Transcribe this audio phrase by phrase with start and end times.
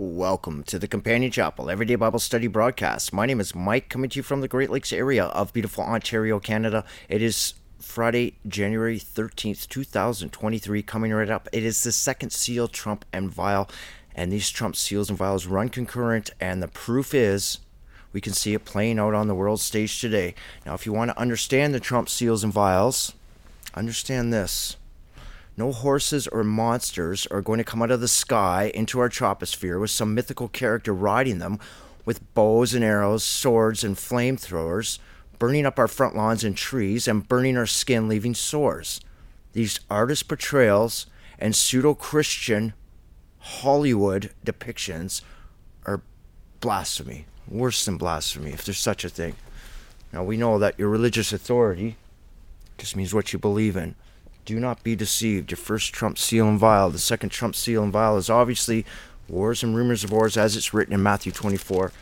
[0.00, 3.12] Welcome to the Companion Chapel Everyday Bible Study broadcast.
[3.12, 6.38] My name is Mike, coming to you from the Great Lakes area of beautiful Ontario,
[6.38, 6.84] Canada.
[7.08, 11.48] It is Friday, January 13th, 2023, coming right up.
[11.52, 13.68] It is the second seal, Trump and Vial,
[14.14, 17.58] and these Trump seals and vials run concurrent, and the proof is
[18.12, 20.36] we can see it playing out on the world stage today.
[20.64, 23.14] Now, if you want to understand the Trump seals and vials,
[23.74, 24.76] understand this.
[25.58, 29.80] No horses or monsters are going to come out of the sky into our troposphere
[29.80, 31.58] with some mythical character riding them
[32.04, 35.00] with bows and arrows, swords and flamethrowers,
[35.40, 39.00] burning up our front lawns and trees and burning our skin, leaving sores.
[39.52, 41.06] These artist portrayals
[41.40, 42.72] and pseudo Christian
[43.40, 45.22] Hollywood depictions
[45.84, 46.02] are
[46.60, 49.34] blasphemy, worse than blasphemy, if there's such a thing.
[50.12, 51.96] Now, we know that your religious authority
[52.78, 53.96] just means what you believe in.
[54.48, 55.50] Do not be deceived.
[55.50, 58.86] Your first Trump seal and vial, the second Trump seal and vial is obviously
[59.28, 61.92] wars and rumors of wars as it's written in Matthew 24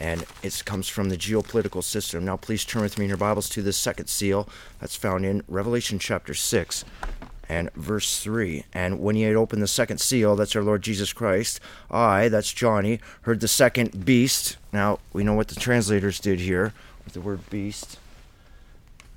[0.00, 2.24] and it comes from the geopolitical system.
[2.24, 4.48] Now, please turn with me in your Bibles to the second seal
[4.78, 6.86] that's found in Revelation chapter 6
[7.50, 8.64] and verse 3.
[8.72, 12.50] And when he had opened the second seal, that's our Lord Jesus Christ, I, that's
[12.50, 14.56] Johnny, heard the second beast.
[14.72, 16.72] Now, we know what the translators did here
[17.04, 17.98] with the word beast.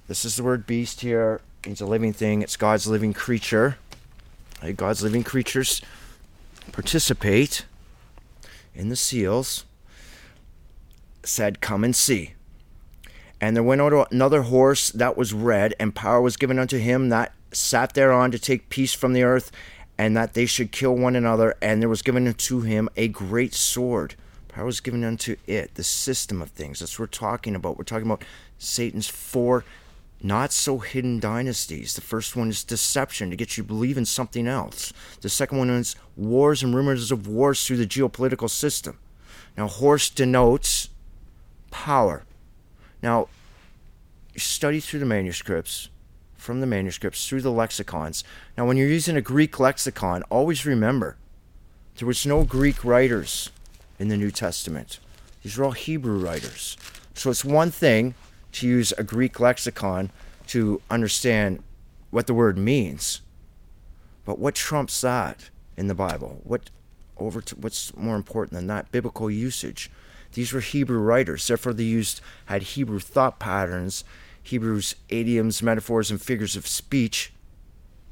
[0.09, 1.39] This is the word beast here
[1.71, 2.41] it's a living thing.
[2.41, 3.77] It's God's living creature.
[4.61, 5.81] Uh, God's living creatures
[6.71, 7.65] participate
[8.75, 9.65] in the seals.
[11.23, 12.33] Said, Come and see.
[13.39, 17.33] And there went another horse that was red, and power was given unto him that
[17.51, 19.51] sat thereon to take peace from the earth,
[19.97, 21.55] and that they should kill one another.
[21.61, 24.15] And there was given unto him a great sword.
[24.47, 26.79] Power was given unto it, the system of things.
[26.79, 27.77] That's what we're talking about.
[27.77, 28.23] We're talking about
[28.57, 29.65] Satan's four
[30.23, 31.93] not so hidden dynasties.
[31.93, 34.93] The first one is deception to get you to believe in something else.
[35.19, 38.97] The second one is wars and rumors of wars through the geopolitical system.
[39.57, 40.89] Now, horse denotes
[41.71, 42.23] power.
[43.01, 43.27] Now,
[44.33, 45.89] you study through the manuscripts,
[46.35, 48.23] from the manuscripts, through the lexicons.
[48.57, 51.17] Now, when you're using a Greek lexicon, always remember
[51.97, 53.51] there was no Greek writers
[53.99, 54.99] in the New Testament.
[55.43, 56.77] These are all Hebrew writers.
[57.13, 58.15] So it's one thing
[58.53, 60.11] to use a Greek lexicon
[60.47, 61.63] to understand
[62.09, 63.21] what the word means.
[64.25, 66.41] But what trumps that in the Bible?
[66.43, 66.69] What
[67.17, 68.91] over to, what's more important than that?
[68.91, 69.89] Biblical usage.
[70.33, 74.03] These were Hebrew writers, therefore they used had Hebrew thought patterns,
[74.41, 77.32] Hebrew's idioms, metaphors, and figures of speech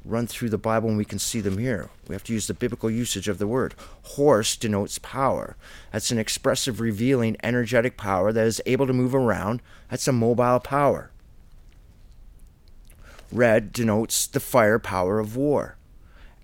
[0.04, 1.88] run through the Bible and we can see them here.
[2.08, 3.74] We have to use the biblical usage of the word.
[4.02, 5.56] Horse denotes power.
[5.92, 9.62] That's an expressive, revealing, energetic power that is able to move around.
[9.90, 11.10] That's a mobile power.
[13.30, 15.76] Red denotes the firepower of war.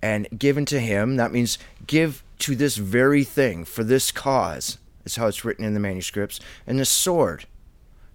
[0.01, 5.17] And given to him, that means give to this very thing, for this cause, is
[5.17, 6.39] how it's written in the manuscripts.
[6.65, 7.45] And the sword.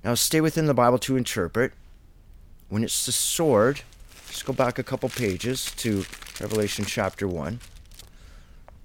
[0.03, 1.73] Now stay within the Bible to interpret.
[2.69, 3.83] When it's the sword,
[4.35, 6.05] just go back a couple pages to
[6.41, 7.61] Revelation chapter 1.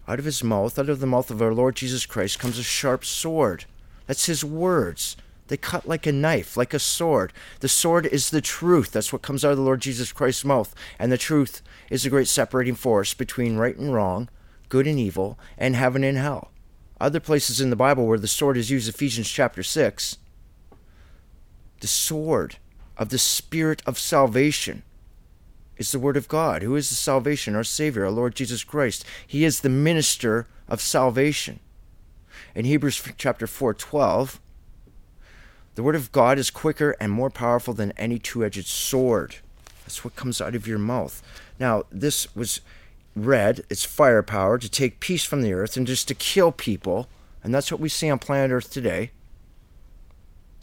[0.07, 2.63] Out of his mouth, out of the mouth of our Lord Jesus Christ, comes a
[2.63, 3.65] sharp sword.
[4.05, 5.17] That's his words.
[5.47, 7.33] They cut like a knife, like a sword.
[7.61, 8.91] The sword is the truth.
[8.91, 10.75] That's what comes out of the Lord Jesus Christ's mouth.
[10.99, 14.29] And the truth is the great separating force between right and wrong,
[14.69, 16.51] good and evil, and heaven and hell.
[17.01, 20.19] Other places in the Bible where the sword is used, Ephesians chapter 6,
[21.79, 22.57] the sword
[22.97, 24.83] of the Spirit of salvation
[25.79, 29.03] is the Word of God, who is the salvation, our Savior, our Lord Jesus Christ.
[29.25, 31.59] He is the minister of salvation.
[32.53, 34.39] In Hebrews chapter 4 12,
[35.75, 39.37] the Word of God is quicker and more powerful than any two edged sword.
[39.83, 41.23] That's what comes out of your mouth.
[41.59, 42.59] Now, this was
[43.15, 47.07] read, it's firepower to take peace from the earth and just to kill people.
[47.43, 49.11] And that's what we see on planet Earth today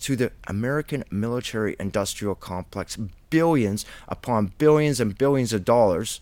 [0.01, 2.97] to the American military industrial complex
[3.31, 6.21] billions upon billions and billions of dollars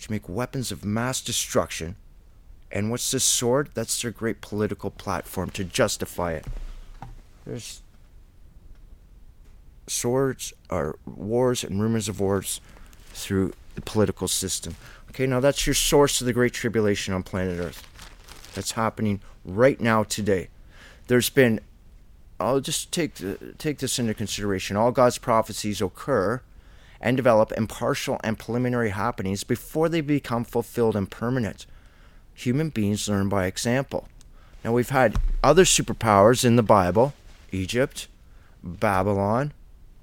[0.00, 1.96] to make weapons of mass destruction.
[2.70, 3.70] And what's this sword?
[3.74, 6.46] That's their great political platform to justify it.
[7.44, 7.82] There's
[9.86, 12.60] swords or wars and rumors of wars
[13.12, 14.76] through the political system.
[15.10, 17.86] Okay, now that's your source of the Great Tribulation on planet Earth.
[18.54, 20.48] That's happening right now today.
[21.08, 21.60] There's been
[22.42, 23.14] I'll just take
[23.58, 24.76] take this into consideration.
[24.76, 26.40] All God's prophecies occur
[27.00, 31.66] and develop in partial and preliminary happenings before they become fulfilled and permanent.
[32.34, 34.08] Human beings learn by example.
[34.64, 37.14] Now we've had other superpowers in the Bible,
[37.50, 38.06] Egypt,
[38.62, 39.52] Babylon,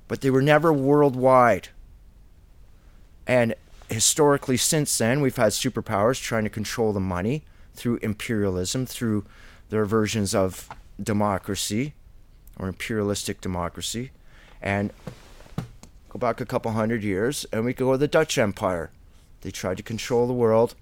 [0.08, 1.70] but they were never worldwide.
[3.26, 3.56] And
[3.90, 7.44] historically since then, we've had superpowers trying to control the money
[7.74, 9.26] through imperialism, through
[9.70, 10.68] their versions of
[11.02, 11.94] democracy
[12.60, 14.12] or imperialistic democracy.
[14.62, 14.92] And
[16.10, 18.92] go back a couple hundred years, and we go to the Dutch Empire.
[19.42, 20.76] They tried to control the world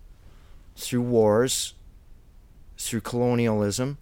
[0.75, 1.75] through wars,
[2.77, 3.97] through colonialism.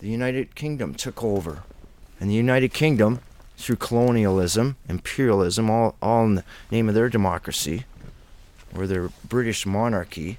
[0.00, 1.62] The United Kingdom took over.
[2.20, 3.20] And the United Kingdom,
[3.56, 7.84] through colonialism, imperialism, all, all in the name of their democracy,
[8.76, 10.38] or their British monarchy,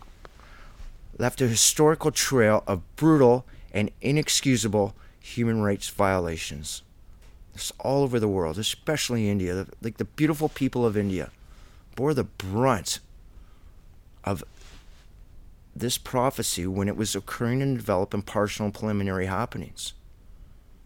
[1.18, 4.94] left a historical trail of brutal and inexcusable
[5.25, 6.83] human rights violations.
[7.56, 9.66] It's all over the world, especially India.
[9.81, 11.31] Like the beautiful people of India
[11.95, 13.00] bore the brunt
[14.24, 14.44] of
[15.75, 19.94] this prophecy when it was occurring and developing partial and preliminary happenings.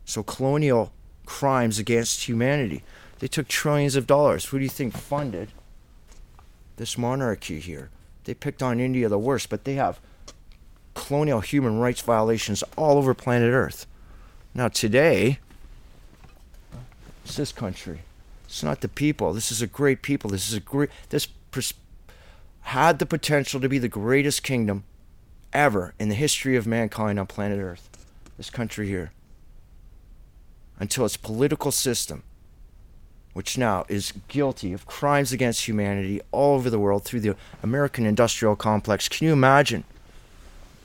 [0.05, 0.93] So colonial
[1.25, 2.83] crimes against humanity.
[3.19, 4.45] They took trillions of dollars.
[4.45, 5.49] Who do you think funded
[6.77, 7.89] this monarchy here?
[8.23, 9.99] They picked on India the worst, but they have
[10.93, 13.85] colonial human rights violations all over planet Earth.
[14.53, 15.39] Now, today,
[17.23, 18.01] it's this country.
[18.45, 19.33] It's not the people.
[19.33, 20.31] This is a great people.
[20.31, 20.89] This is a great.
[21.09, 21.73] This pers-
[22.61, 24.83] had the potential to be the greatest kingdom
[25.53, 27.89] ever in the history of mankind on planet Earth.
[28.37, 29.11] This country here.
[30.79, 32.23] Until its political system,
[33.33, 38.05] which now is guilty of crimes against humanity all over the world through the American
[38.05, 39.07] industrial complex.
[39.07, 39.83] Can you imagine?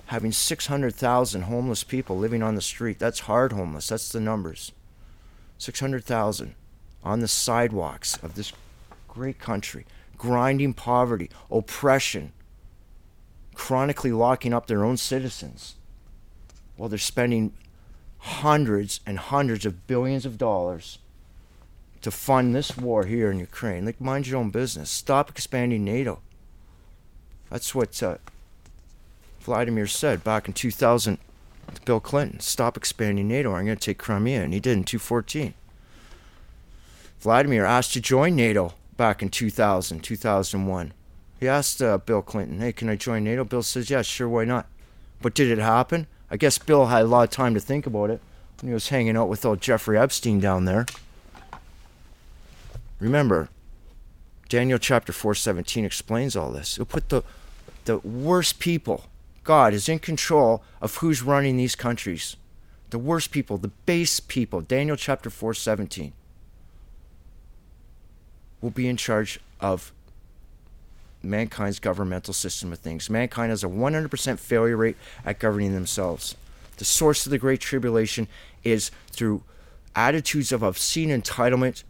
[0.06, 2.98] Having 600,000 homeless people living on the street.
[2.98, 3.88] That's hard homeless.
[3.88, 4.72] That's the numbers.
[5.58, 6.54] 600,000
[7.02, 8.52] on the sidewalks of this
[9.08, 9.86] great country,
[10.18, 12.32] grinding poverty, oppression,
[13.54, 15.76] chronically locking up their own citizens
[16.76, 17.52] while they're spending
[18.18, 20.98] hundreds and hundreds of billions of dollars
[22.02, 23.86] to fund this war here in Ukraine.
[23.86, 24.90] Like, mind your own business.
[24.90, 26.20] Stop expanding NATO.
[27.48, 28.16] That's what uh,
[29.44, 31.18] Vladimir said back in 2000
[31.74, 34.84] to Bill Clinton, stop expanding NATO, I'm going to take Crimea, and he did in
[34.84, 35.52] 2014.
[37.20, 40.92] Vladimir asked to join NATO back in 2000, 2001.
[41.40, 43.44] He asked uh, Bill Clinton, hey, can I join NATO?
[43.44, 44.66] Bill says, yeah, sure, why not?
[45.20, 46.06] But did it happen?
[46.30, 48.20] I guess Bill had a lot of time to think about it
[48.60, 50.86] when he was hanging out with old Jeffrey Epstein down there.
[52.98, 53.50] Remember,
[54.48, 56.76] Daniel chapter 4:17 explains all this.
[56.76, 57.22] He'll put the
[57.84, 59.04] the worst people
[59.44, 62.36] God is in control of who's running these countries.
[62.90, 66.12] The worst people, the base people, Daniel chapter 4, 17,
[68.60, 69.92] will be in charge of
[71.22, 73.10] mankind's governmental system of things.
[73.10, 76.34] Mankind has a 100% failure rate at governing themselves.
[76.78, 78.28] The source of the Great Tribulation
[78.62, 79.42] is through
[79.94, 81.84] attitudes of obscene entitlement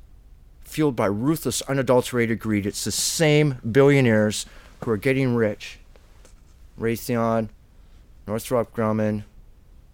[0.62, 2.66] fueled by ruthless, unadulterated greed.
[2.66, 4.46] It's the same billionaires
[4.82, 5.78] who are getting rich
[6.78, 7.48] Raytheon,
[8.26, 9.24] Northrop Grumman,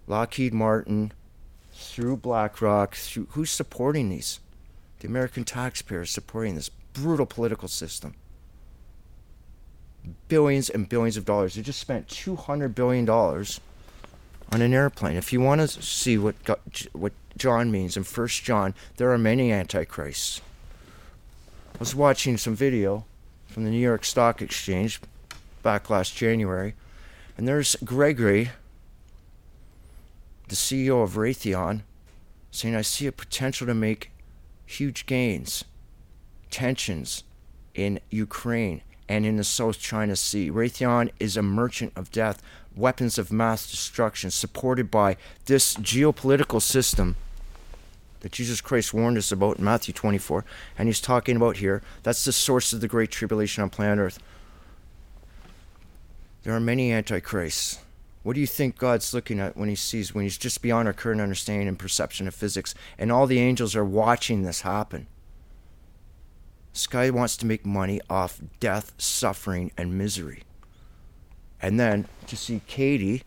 [0.07, 1.13] Lockheed Martin,
[1.73, 4.41] through BlackRock, through who's supporting these?
[5.01, 8.15] The American taxpayer is supporting this brutal political system.
[10.29, 11.55] Billions and billions of dollars.
[11.55, 13.61] They just spent two hundred billion dollars
[14.53, 15.17] on an airplane.
[15.17, 16.35] If you want to see what
[16.93, 20.41] what John means in First John, there are many antichrists.
[21.75, 23.05] I was watching some video
[23.47, 25.01] from the New York Stock Exchange
[25.63, 26.75] back last January.
[27.37, 28.51] And there's Gregory,
[30.49, 31.83] the CEO of Raytheon,
[32.51, 34.11] saying, I see a potential to make
[34.67, 35.65] huge gains,
[36.51, 37.25] tensions
[37.75, 40.51] in Ukraine and in the South China Sea.
[40.51, 42.43] Raytheon is a merchant of death,
[42.77, 47.17] weapons of mass destruction, supported by this geopolitical system
[48.21, 50.45] that Jesus Christ warned us about in Matthew 24,
[50.79, 51.83] and he's talking about here.
[52.03, 54.19] That's the source of the great tribulation on planet Earth.
[56.43, 57.81] There are many antichrists.
[58.23, 60.95] What do you think God's looking at when he sees, when he's just beyond our
[60.95, 65.07] current understanding and perception of physics, and all the angels are watching this happen?
[66.89, 70.45] Guy wants to make money off death, suffering, and misery.
[71.61, 73.23] And then to see Katie,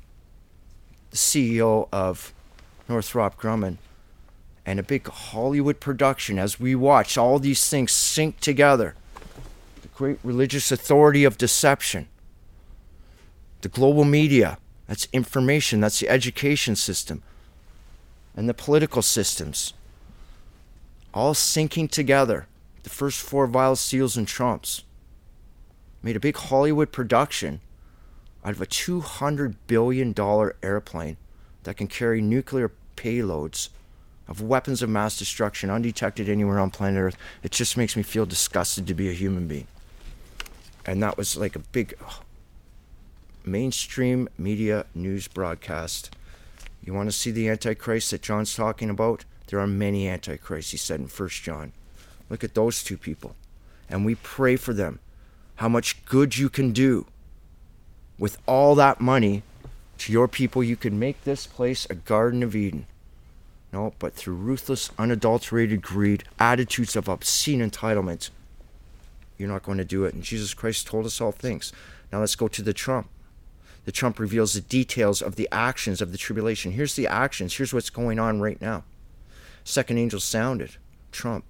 [1.11, 2.33] the CEO of
[2.89, 3.77] Northrop Grumman,
[4.65, 8.95] and a big Hollywood production as we watch all these things sink together.
[9.81, 12.07] The great religious authority of deception
[13.63, 17.23] the global media, that's information, that's the education system,
[18.35, 19.73] and the political systems,
[21.13, 22.45] all sinking together.
[22.83, 24.83] The first four vial seals and trumps
[26.01, 27.61] made a big Hollywood production
[28.43, 30.13] out of a $200 billion
[30.61, 31.15] airplane
[31.63, 33.69] that can carry nuclear payloads
[34.27, 37.17] of weapons of mass destruction undetected anywhere on planet Earth.
[37.41, 39.67] It just makes me feel disgusted to be a human being.
[40.85, 41.93] And that was like a big
[43.45, 46.15] mainstream media news broadcast.
[46.83, 49.25] You want to see the Antichrist that John's talking about?
[49.47, 51.71] There are many Antichrists, he said in 1 John.
[52.29, 53.35] Look at those two people.
[53.89, 54.99] And we pray for them.
[55.57, 57.05] How much good you can do
[58.17, 59.43] with all that money
[59.99, 60.63] to your people.
[60.63, 62.85] You can make this place a Garden of Eden.
[63.71, 68.29] No, but through ruthless, unadulterated greed, attitudes of obscene entitlement,
[69.37, 70.13] you're not going to do it.
[70.13, 71.73] And Jesus Christ told us all things.
[72.11, 73.09] Now let's go to the trump.
[73.85, 76.71] The trump reveals the details of the actions of the tribulation.
[76.71, 77.55] Here's the actions.
[77.55, 78.83] Here's what's going on right now.
[79.63, 80.77] Second angel sounded,
[81.11, 81.45] trump.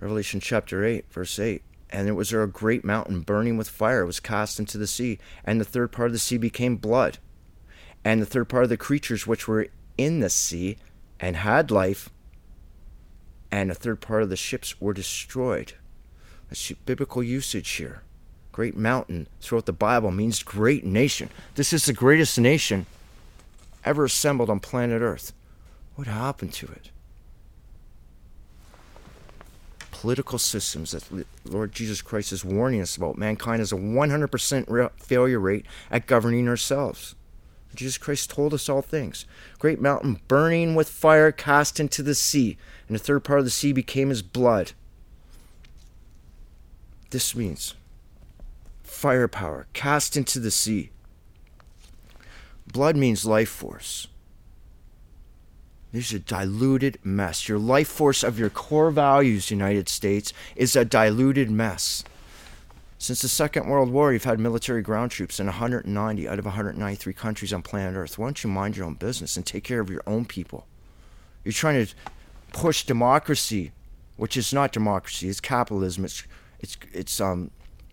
[0.00, 1.62] Revelation chapter 8, verse 8.
[1.90, 4.86] And there was there a great mountain burning with fire, it was cast into the
[4.86, 7.18] sea, and the third part of the sea became blood.
[8.04, 10.76] And the third part of the creatures which were in the sea
[11.18, 12.10] and had life,
[13.50, 15.72] and a third part of the ships were destroyed.
[16.48, 18.02] That's biblical usage here.
[18.58, 21.30] Great mountain throughout the Bible means great nation.
[21.54, 22.86] This is the greatest nation
[23.84, 25.32] ever assembled on planet Earth.
[25.94, 26.90] What happened to it?
[29.92, 33.16] Political systems that Lord Jesus Christ is warning us about.
[33.16, 37.14] Mankind has a 100% failure rate at governing ourselves.
[37.76, 39.24] Jesus Christ told us all things.
[39.60, 43.52] Great mountain burning with fire cast into the sea, and the third part of the
[43.52, 44.72] sea became his blood.
[47.10, 47.74] This means
[48.88, 50.90] firepower cast into the sea.
[52.72, 54.08] Blood means life force.
[55.92, 57.48] There's a diluted mess.
[57.48, 62.04] Your life force of your core values, United States, is a diluted mess.
[62.98, 67.12] Since the Second World War, you've had military ground troops in 190 out of 193
[67.12, 68.18] countries on planet Earth.
[68.18, 70.66] Why don't you mind your own business and take care of your own people?
[71.44, 71.94] You're trying to
[72.52, 73.72] push democracy,
[74.16, 76.24] which is not democracy, it's capitalism, it's,
[76.58, 77.52] it's, it's um,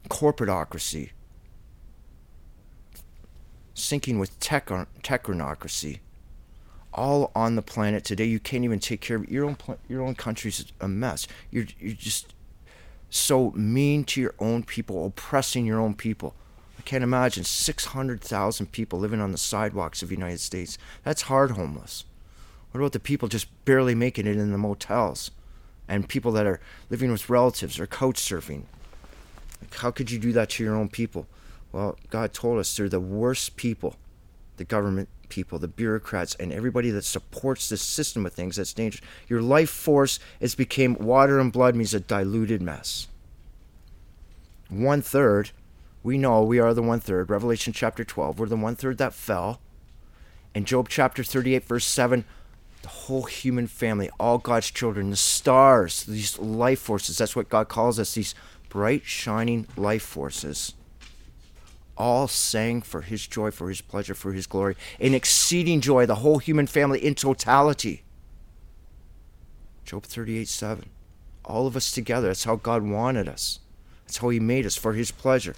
[0.10, 1.12] corporatocracy,
[3.74, 6.00] sinking with tech, technocracy
[6.96, 8.26] all on the planet today.
[8.26, 9.58] You can't even take care of your own
[9.88, 11.28] your own country's a mess.
[11.52, 12.34] You're you're just
[13.10, 16.34] so mean to your own people, oppressing your own people.
[16.78, 20.78] I can't imagine 600,000 people living on the sidewalks of the United States.
[21.04, 22.04] That's hard homeless.
[22.72, 25.32] What about the people just barely making it in the motels?
[25.88, 26.60] And people that are
[26.90, 28.64] living with relatives or couch surfing?
[29.66, 31.28] Like, how could you do that to your own people?
[31.72, 33.96] Well, God told us they're the worst people
[34.58, 39.04] the government people, the bureaucrats, and everybody that supports this system of things that's dangerous.
[39.28, 43.08] Your life force has become water and blood means a diluted mess.
[44.70, 45.52] One third,
[46.04, 47.30] we know we are the one third.
[47.30, 49.60] Revelation chapter 12, we're the one third that fell.
[50.54, 52.24] In Job chapter 38, verse 7,
[52.82, 57.68] the whole human family, all God's children, the stars, these life forces, that's what God
[57.68, 58.36] calls us, these
[58.75, 60.74] bright, shining life forces
[61.98, 66.15] all sang for his joy, for his pleasure, for his glory, in exceeding joy, the
[66.15, 68.03] whole human family in totality.
[69.86, 70.89] Job 38 7.
[71.46, 72.27] All of us together.
[72.27, 73.62] That's how God wanted us.
[74.03, 75.55] That's how he made us for his pleasure.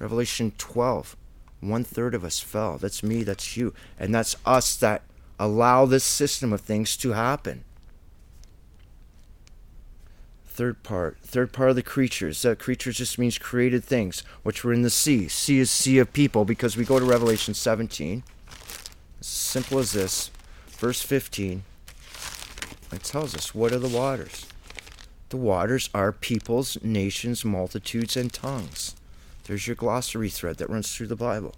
[0.00, 1.16] Revelation 12.
[1.60, 2.76] One third of us fell.
[2.76, 3.72] That's me, that's you.
[4.00, 5.02] And that's us that
[5.38, 7.62] allow this system of things to happen
[10.58, 11.16] third part.
[11.22, 12.42] Third part of the creatures.
[12.42, 15.28] That creatures just means created things, which were in the sea.
[15.28, 18.24] Sea is sea of people because we go to Revelation 17.
[19.20, 20.32] As simple as this.
[20.66, 21.62] Verse 15.
[22.90, 24.46] It tells us what are the waters?
[25.28, 28.96] The waters are peoples, nations, multitudes, and tongues.
[29.44, 31.54] There's your glossary thread that runs through the Bible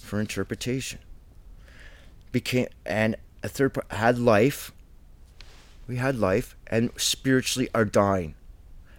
[0.00, 0.98] for interpretation.
[2.32, 3.14] Became and
[3.44, 4.72] a third part had life,
[5.86, 8.34] we had life and spiritually are dying.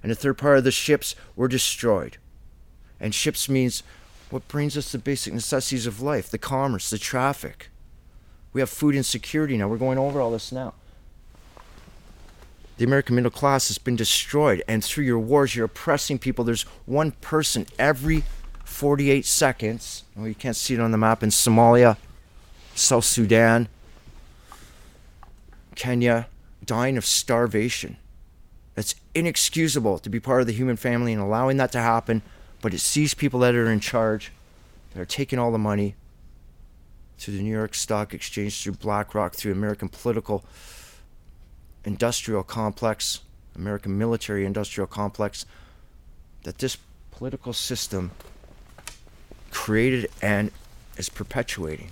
[0.02, 2.18] And the third part of the ships were destroyed.
[3.00, 3.84] And ships means
[4.30, 7.70] what brings us the basic necessities of life the commerce, the traffic.
[8.54, 9.68] We have food insecurity now.
[9.68, 10.74] We're going over all this now.
[12.78, 16.44] The American middle class has been destroyed, and through your wars, you're oppressing people.
[16.44, 18.24] There's one person every
[18.66, 20.04] 48 seconds.
[20.16, 21.98] Well, you can't see it on the map in Somalia,
[22.74, 23.70] South Sudan,
[25.76, 26.28] Kenya,
[26.66, 27.98] dying of starvation.
[28.76, 32.22] That's inexcusable to be part of the human family and allowing that to happen,
[32.62, 34.32] but it sees people that are in charge,
[34.94, 35.96] that are taking all the money
[37.18, 40.44] through the New York Stock Exchange, through BlackRock, through American political
[41.86, 43.22] industrial complex,
[43.56, 45.46] American military industrial complex,
[46.44, 46.78] that this
[47.12, 48.12] political system
[49.52, 50.52] created and
[50.98, 51.92] is perpetuating.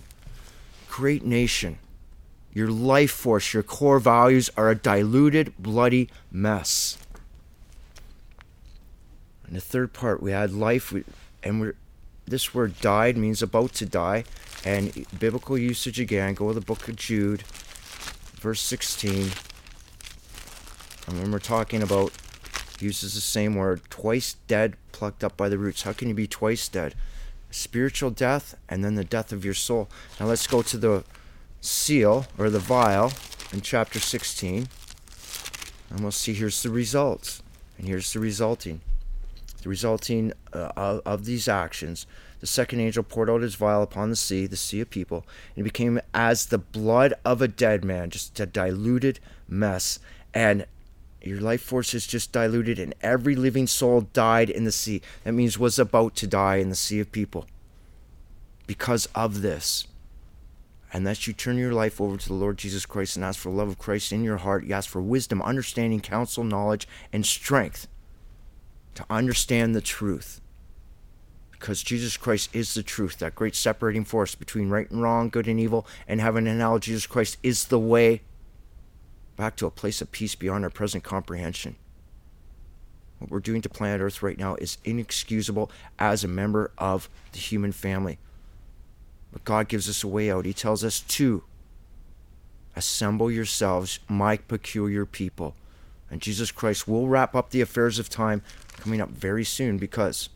[0.90, 1.78] Great nation
[2.54, 6.98] your life force, your core values are a diluted, bloody mess.
[9.46, 10.94] And the third part, we had life,
[11.44, 11.76] and we're
[12.26, 14.24] this word died means about to die.
[14.66, 19.32] And biblical usage again, go to the book of Jude, verse 16.
[21.08, 22.14] And when we're talking about,
[22.80, 25.84] uses the same word, twice dead, plucked up by the roots.
[25.84, 26.96] How can you be twice dead?
[27.52, 29.90] Spiritual death and then the death of your soul.
[30.20, 31.04] Now let's go to the
[31.64, 33.12] seal or the vial
[33.52, 34.68] in chapter 16.
[35.90, 37.42] And we'll see here's the results.
[37.78, 38.82] And here's the resulting.
[39.62, 42.06] The resulting uh, of, of these actions
[42.44, 45.62] the second angel poured out his vial upon the sea, the sea of people, and
[45.62, 49.98] it became as the blood of a dead man, just a diluted mess.
[50.34, 50.66] And
[51.22, 55.02] your life force is just diluted, and every living soul died in the sea.
[55.24, 57.46] That means was about to die in the sea of people
[58.68, 59.88] because of this.
[60.96, 63.56] Unless you turn your life over to the Lord Jesus Christ and ask for the
[63.56, 67.88] love of Christ in your heart, you ask for wisdom, understanding, counsel, knowledge, and strength
[68.94, 70.40] to understand the truth
[71.64, 75.48] because Jesus Christ is the truth, that great separating force between right and wrong, good
[75.48, 76.78] and evil, and heaven and hell.
[76.78, 78.22] Jesus Christ is the way
[79.38, 81.78] back to a place of peace beyond our present comprehension.
[83.18, 87.40] What we're doing to planet Earth right now is inexcusable as a member of the
[87.40, 88.20] human family.
[89.34, 90.46] But God gives us a way out.
[90.46, 91.44] He tells us to
[92.76, 95.56] assemble yourselves, my peculiar people.
[96.10, 98.44] And Jesus Christ will wrap up the affairs of time
[98.78, 100.30] coming up very soon because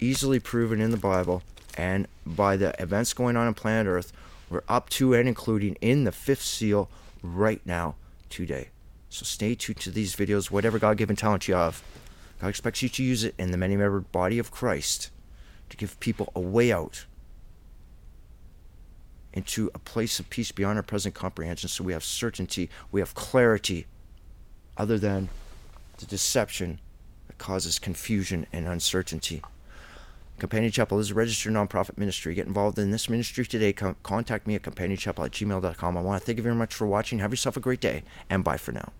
[0.00, 1.42] easily proven in the Bible
[1.76, 4.12] and by the events going on on planet Earth,
[4.50, 6.90] we're up to and including in the fifth seal
[7.22, 7.94] right now,
[8.28, 8.70] today.
[9.08, 11.82] So stay tuned to these videos, whatever God given talent you have.
[12.40, 15.10] God expects you to use it in the many membered body of Christ
[15.68, 17.04] to give people a way out
[19.32, 23.14] into a place of peace beyond our present comprehension so we have certainty, we have
[23.14, 23.86] clarity,
[24.76, 25.28] other than
[25.98, 26.80] the deception
[27.26, 29.42] that causes confusion and uncertainty.
[30.38, 32.34] Companion Chapel is a registered nonprofit ministry.
[32.34, 33.74] Get involved in this ministry today.
[33.74, 35.96] contact me at companionchapel at gmail.com.
[35.96, 37.18] I want to thank you very much for watching.
[37.18, 38.92] Have yourself a great day, and bye for now.